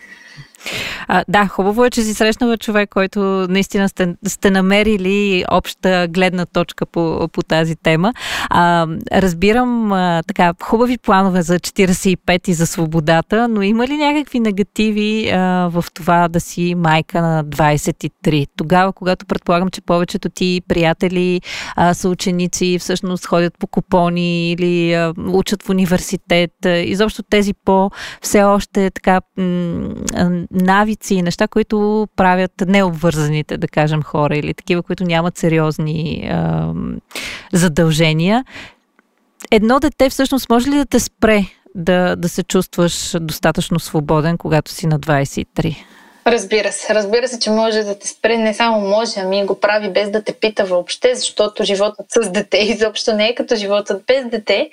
[1.07, 6.45] А, да, хубаво е, че си срещнала човек, който наистина сте, сте намерили обща гледна
[6.45, 8.13] точка по, по тази тема.
[8.49, 14.39] А, разбирам а, така хубави планове за 45 и за свободата, но има ли някакви
[14.39, 18.47] негативи а, в това да си майка на 23?
[18.57, 21.41] Тогава, когато предполагам, че повечето ти приятели
[21.75, 27.53] а, са ученици, всъщност ходят по купони или а, учат в университет, а, изобщо тези
[27.65, 29.89] по все още така м-
[30.53, 36.73] навици и неща, които правят необвързаните, да кажем, хора или такива, които нямат сериозни а,
[37.53, 38.45] задължения.
[39.51, 44.71] Едно дете всъщност може ли да те спре да, да се чувстваш достатъчно свободен, когато
[44.71, 45.77] си на 23?
[46.27, 46.95] Разбира се.
[46.95, 48.37] Разбира се, че може да те спре.
[48.37, 52.57] Не само може, ами го прави без да те пита въобще, защото животът с дете
[52.61, 54.69] изобщо не е като животът без дете.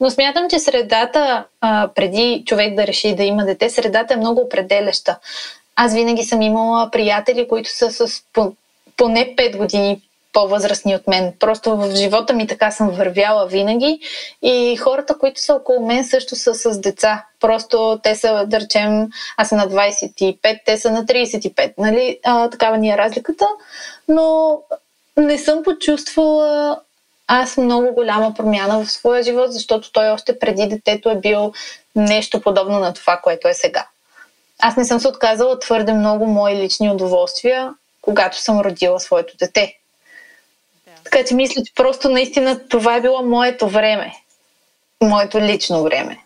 [0.00, 4.40] Но смятам, че средата, а, преди човек да реши да има дете, средата е много
[4.40, 5.18] определяща.
[5.76, 8.22] Аз винаги съм имала приятели, които са с
[8.96, 10.02] поне 5 години
[10.34, 11.32] по-възрастни от мен.
[11.40, 14.00] Просто в живота ми така съм вървяла винаги
[14.42, 17.24] и хората, които са около мен също са с деца.
[17.40, 22.18] Просто те са, да речем, аз съм на 25, те са на 35, нали?
[22.24, 23.46] А, такава ни е разликата.
[24.08, 24.58] Но
[25.16, 26.80] не съм почувствала
[27.26, 31.52] аз много голяма промяна в своя живот, защото той още преди детето е бил
[31.96, 33.86] нещо подобно на това, което е сега.
[34.62, 39.78] Аз не съм се отказала твърде много мои лични удоволствия, когато съм родила своето дете.
[41.04, 44.14] Така че мисля, че просто наистина това е било моето време.
[45.02, 46.18] Моето лично време.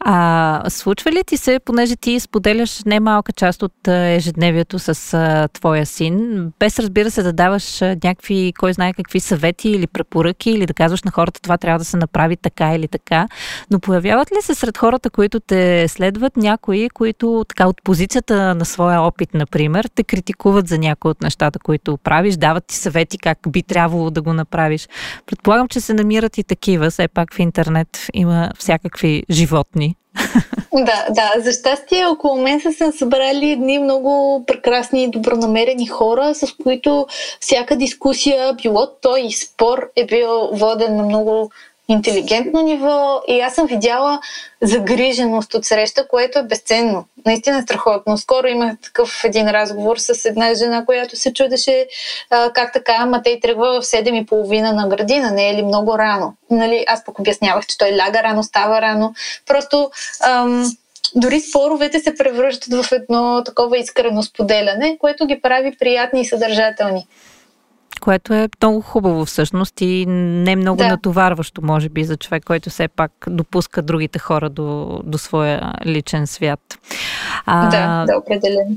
[0.00, 5.86] А случва ли ти се, понеже ти споделяш немалка част от ежедневието с а, твоя
[5.86, 10.74] син, без разбира се да даваш някакви, кой знае какви съвети или препоръки, или да
[10.74, 13.28] казваш на хората това трябва да се направи така или така,
[13.70, 18.64] но появяват ли се сред хората, които те следват, някои, които така от позицията на
[18.64, 23.38] своя опит, например, те критикуват за някои от нещата, които правиш, дават ти съвети как
[23.48, 24.88] би трябвало да го направиш.
[25.26, 29.97] Предполагам, че се намират и такива, все пак в интернет има всякакви животни.
[30.72, 31.32] Да, да.
[31.36, 37.06] За щастие около мен са се събрали едни много прекрасни и добронамерени хора, с които
[37.40, 41.50] всяка дискусия, било той и спор, е бил воден на много
[41.88, 44.20] интелигентно ниво и аз съм видяла
[44.62, 47.04] загриженост от среща, което е безценно.
[47.26, 48.18] Наистина е страхотно.
[48.18, 51.86] Скоро имах такъв един разговор с една жена, която се чудеше
[52.30, 55.62] а, как така, ама те тръгва в 7 и половина на градина, не е ли
[55.62, 56.34] много рано?
[56.50, 59.14] Нали, аз пък обяснявах, че той ляга рано, става рано.
[59.46, 59.90] Просто
[60.24, 60.72] ам,
[61.14, 67.06] дори споровете се превръщат в едно такова искрено споделяне, което ги прави приятни и съдържателни.
[67.98, 70.88] Което е много хубаво всъщност и не много да.
[70.88, 76.26] натоварващо, може би, за човек, който все пак допуска другите хора до, до своя личен
[76.26, 76.60] свят.
[77.46, 78.76] А, да, да, определено.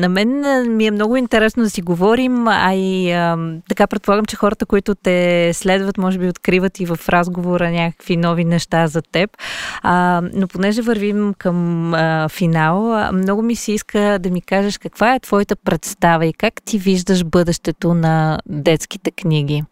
[0.00, 0.44] На мен
[0.76, 3.38] ми е много интересно да си говорим, а и а,
[3.68, 8.44] така предполагам, че хората, които те следват, може би откриват и в разговора някакви нови
[8.44, 9.30] неща за теб.
[9.82, 15.14] А, но понеже вървим към а, финал, много ми се иска да ми кажеш каква
[15.14, 19.62] е твоята представа и как ти виждаш бъдещето на детските книги.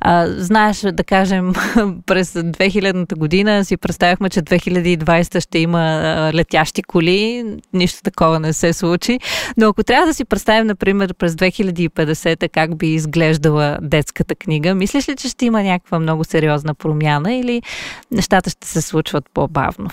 [0.00, 1.52] А, знаеш, да кажем,
[2.06, 7.44] през 2000-та година си представяхме, че 2020 ще има летящи коли.
[7.72, 9.18] Нищо такова не се случи.
[9.56, 15.08] Но ако трябва да си представим, например, през 2050 как би изглеждала детската книга, мислиш
[15.08, 17.62] ли, че ще има някаква много сериозна промяна или
[18.10, 19.88] нещата ще се случват по-бавно?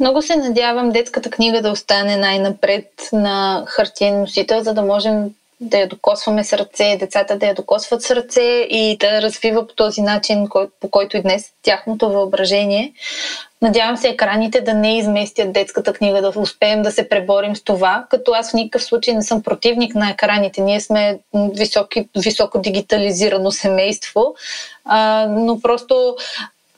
[0.00, 5.30] Много се надявам детската книга да остане най-напред на хартиен носител, за да можем
[5.60, 9.74] да я докосваме с ръце, децата да я докосват с ръце и да развива по
[9.74, 10.48] този начин,
[10.80, 12.92] по който и днес тяхното въображение.
[13.62, 18.06] Надявам се екраните да не изместят детската книга, да успеем да се преборим с това,
[18.10, 20.60] като аз в никакъв случай не съм противник на екраните.
[20.60, 24.34] Ние сме високи, високо дигитализирано семейство,
[24.84, 26.16] а, но просто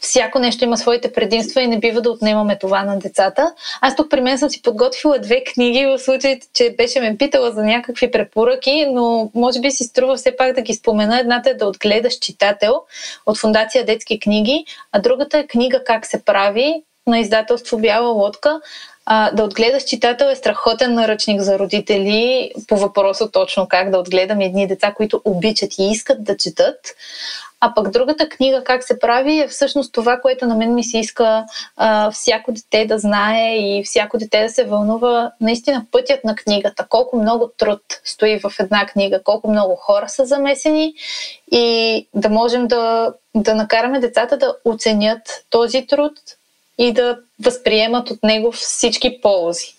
[0.07, 3.55] всяко нещо има своите предимства и не бива да отнемаме това на децата.
[3.81, 7.53] Аз тук при мен съм си подготвила две книги в случай, че беше ме питала
[7.53, 11.21] за някакви препоръки, но може би си струва все пак да ги спомена.
[11.21, 12.83] Едната е да отгледаш читател
[13.27, 18.61] от Фундация Детски книги, а другата е книга Как се прави на издателство Бяла лодка.
[19.07, 24.45] А, да отгледаш читател е страхотен наръчник за родители по въпроса точно как да отгледаме
[24.45, 26.77] едни деца, които обичат и искат да четат.
[27.61, 30.99] А пък другата книга, как се прави, е всъщност това, което на мен ми се
[30.99, 31.45] иска
[31.77, 35.33] а, всяко дете да знае и всяко дете да се вълнува.
[35.41, 40.27] Наистина пътят на книгата, колко много труд стои в една книга, колко много хора са
[40.27, 40.95] замесени
[41.53, 46.13] и да можем да, да накараме децата да оценят този труд
[46.79, 49.76] и да възприемат от него всички ползи.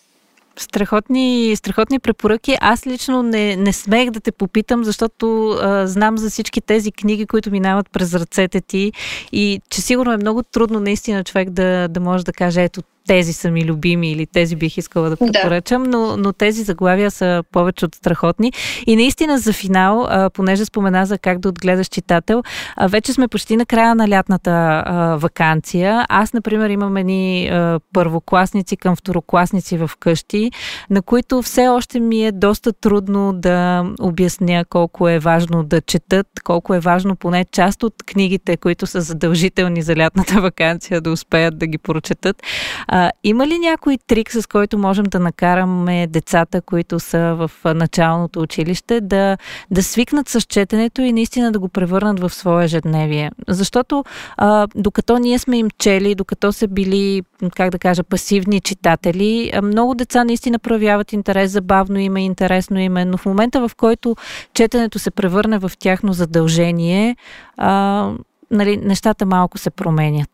[0.58, 2.58] Страхотни, страхотни препоръки.
[2.62, 7.26] Аз лично не, не смех да те попитам, защото а, знам за всички тези книги,
[7.26, 8.92] които минават през ръцете ти
[9.32, 13.34] и че сигурно е много трудно наистина човек да, да може да каже, ето тези
[13.34, 15.90] са ми любими или тези бих искала да препоръчам, да.
[15.90, 18.54] но, но тези заглавия са повече от страхотни.
[18.88, 22.44] И наистина за финал, а, понеже спомена за как да отгледаш читател,
[22.76, 26.06] а, вече сме почти на края на лятната а, вакансия.
[26.10, 30.52] Аз, например, имам едни а, първокласници към второкласници в къщи,
[30.90, 36.28] на които все още ми е доста трудно да обясня колко е важно да четат,
[36.44, 41.58] колко е важно поне част от книгите, които са задължителни за лятната вакансия, да успеят
[41.58, 42.44] да ги прочетат.
[42.88, 48.40] А, има ли някой трик, с който можем да накараме децата, които са в началното
[48.40, 49.38] училище, да,
[49.72, 53.32] да свикнат с четенето и наистина да го превърнат в свое ежедневие?
[53.48, 54.04] Защото
[54.38, 57.24] а, докато ние сме им чели, докато са били,
[57.56, 62.98] как да кажа, пасивни читатели, много деца наистина проявяват интерес, забавно им е, интересно им
[62.98, 64.16] е, но в момента в който
[64.54, 67.16] четенето се превърне в тяхно задължение,
[67.58, 68.12] а,
[68.52, 70.30] нали, нещата малко се променят.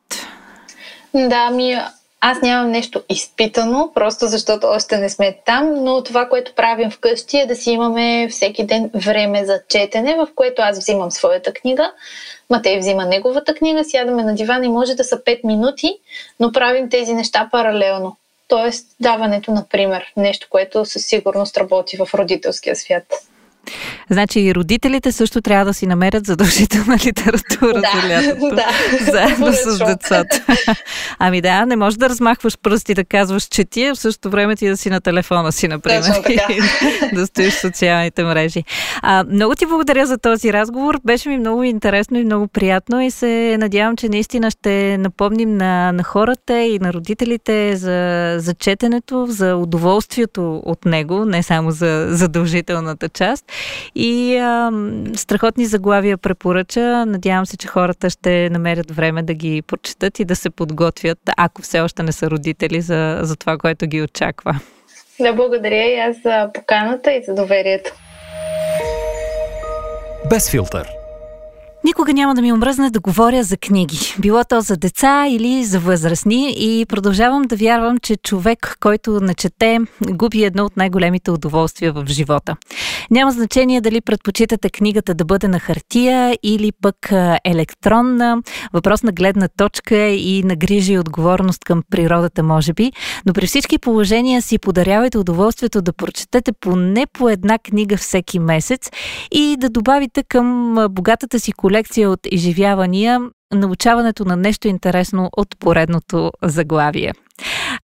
[1.14, 1.76] Да, ми
[2.26, 7.38] аз нямам нещо изпитано, просто защото още не сме там, но това, което правим вкъщи
[7.38, 11.92] е да си имаме всеки ден време за четене, в което аз взимам своята книга,
[12.50, 15.98] Матей взима неговата книга, сядаме на дивана и може да са 5 минути,
[16.40, 18.18] но правим тези неща паралелно.
[18.48, 23.04] Тоест даването, например, нещо, което със сигурност работи в родителския свят.
[24.14, 28.56] Значи и родителите също трябва да си намерят задължителна литература да, за лятото.
[28.56, 28.68] Да,
[29.12, 30.44] заедно с децата.
[31.20, 34.68] Ами да, не можеш да размахваш пръсти да казваш, че ти в същото време ти
[34.68, 36.04] да си на телефона си, например.
[36.30, 36.60] И
[37.16, 38.64] да стоиш в социалните мрежи.
[39.02, 41.00] А, много ти благодаря за този разговор.
[41.06, 45.92] Беше ми много интересно и много приятно и се надявам, че наистина ще напомним на,
[45.92, 52.08] на хората и на родителите за, за четенето, за удоволствието от него, не само за
[52.10, 53.46] задължителната част.
[53.96, 54.03] И
[54.38, 54.72] а,
[55.16, 57.06] страхотни заглавия препоръча.
[57.06, 61.62] Надявам се, че хората ще намерят време да ги прочитат и да се подготвят, ако
[61.62, 64.60] все още не са родители, за, за това, което ги очаква.
[65.20, 67.92] Да, благодаря и аз за поканата и за доверието.
[70.30, 71.03] Без филтър.
[71.86, 74.16] Никога няма да ми омръзне да говоря за книги.
[74.20, 79.34] Било то за деца или за възрастни и продължавам да вярвам, че човек, който не
[79.34, 79.80] чете,
[80.10, 82.56] губи едно от най-големите удоволствия в живота.
[83.12, 86.96] Няма значение дали предпочитате книгата да бъде на хартия или пък
[87.46, 88.42] електронна,
[88.74, 92.92] въпрос на гледна точка и на грижа и отговорност към природата, може би,
[93.26, 98.90] но при всички положения си подарявайте удоволствието да прочетете поне по една книга всеки месец
[99.32, 103.20] и да добавите към богатата си колекция колекция от изживявания,
[103.54, 107.14] научаването на нещо интересно от поредното заглавие.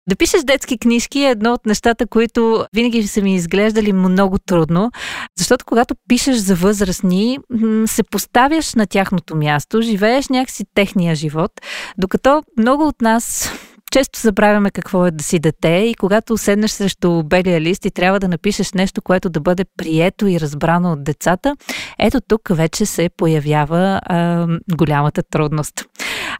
[0.09, 4.91] Да пишеш детски книжки е едно от нещата, които винаги са ми изглеждали много трудно,
[5.37, 7.39] защото когато пишеш за възрастни,
[7.85, 11.51] се поставяш на тяхното място, живееш някакси техния живот,
[11.97, 13.51] докато много от нас
[13.93, 18.19] често забравяме какво е да си дете и когато седнеш срещу белия лист и трябва
[18.19, 21.55] да напишеш нещо, което да бъде прието и разбрано от децата,
[21.99, 25.85] ето тук вече се появява а, голямата трудност.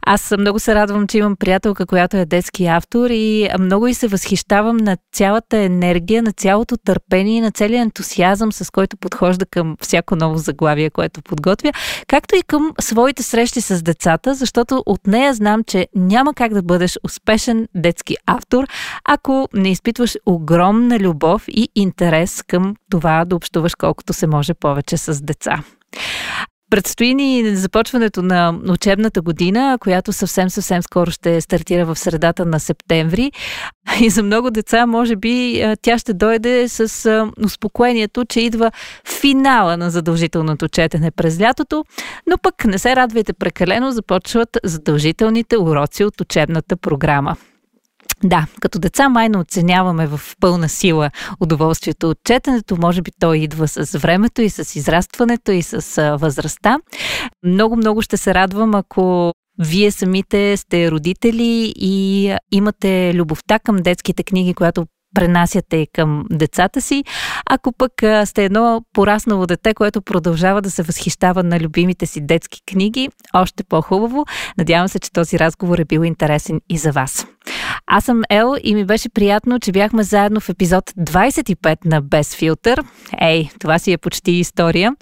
[0.06, 4.08] Аз много се радвам, че имам приятелка, която е детски автор и много и се
[4.08, 10.16] възхищавам на цялата енергия, на цялото търпение, на целият ентусиазъм, с който подхожда към всяко
[10.16, 11.72] ново заглавие, което подготвя,
[12.06, 16.62] както и към своите срещи с децата, защото от нея знам, че няма как да
[16.62, 18.64] бъдеш успешен детски автор,
[19.04, 24.96] ако не изпитваш огромна любов и интерес към това да общуваш колкото се може повече
[24.96, 25.62] с деца.
[26.70, 32.60] Предстои ни започването на учебната година, която съвсем съвсем скоро ще стартира в средата на
[32.60, 33.32] септември.
[34.00, 38.70] И за много деца, може би, тя ще дойде с успокоението, че идва
[39.20, 41.84] финала на задължителното четене през лятото,
[42.26, 47.36] но пък не се радвайте прекалено, започват задължителните уроци от учебната програма.
[48.24, 51.10] Да, като деца майно оценяваме в пълна сила
[51.40, 52.76] удоволствието от четенето.
[52.76, 56.78] Може би то идва с времето и с израстването и с възрастта.
[57.46, 64.54] Много-много ще се радвам, ако вие самите сте родители и имате любовта към детските книги,
[64.54, 67.04] която пренасяте към децата си.
[67.50, 67.92] Ако пък
[68.24, 73.64] сте едно пораснало дете, което продължава да се възхищава на любимите си детски книги, още
[73.64, 74.24] по-хубаво.
[74.58, 77.26] Надявам се, че този разговор е бил интересен и за вас.
[77.86, 82.34] Аз съм Ел и ми беше приятно, че бяхме заедно в епизод 25 на Без
[82.34, 82.82] филтър.
[83.20, 84.92] Ей, това си е почти история.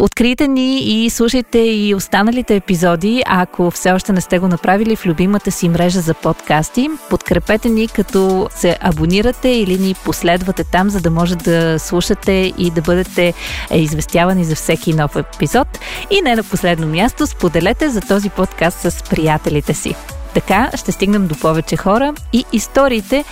[0.00, 5.06] Открийте ни и слушайте и останалите епизоди, ако все още не сте го направили в
[5.06, 6.88] любимата си мрежа за подкасти.
[7.10, 12.70] Подкрепете ни като се абонирате или ни последвате там, за да може да слушате и
[12.70, 13.34] да бъдете
[13.70, 15.68] е, известявани за всеки нов епизод.
[16.10, 19.94] И не на последно място, споделете за този подкаст с приятелите си.
[20.34, 23.24] Така ще стигнем до повече хора и историите,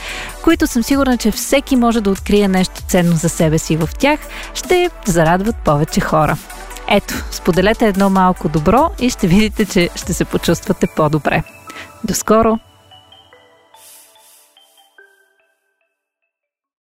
[0.44, 4.20] които съм сигурна, че всеки може да открие нещо ценно за себе си в тях,
[4.55, 6.36] ще зарадват повече хора.
[6.88, 11.42] Ето, споделете едно малко добро и ще видите, че ще се почувствате по-добре.
[12.05, 12.59] До скоро!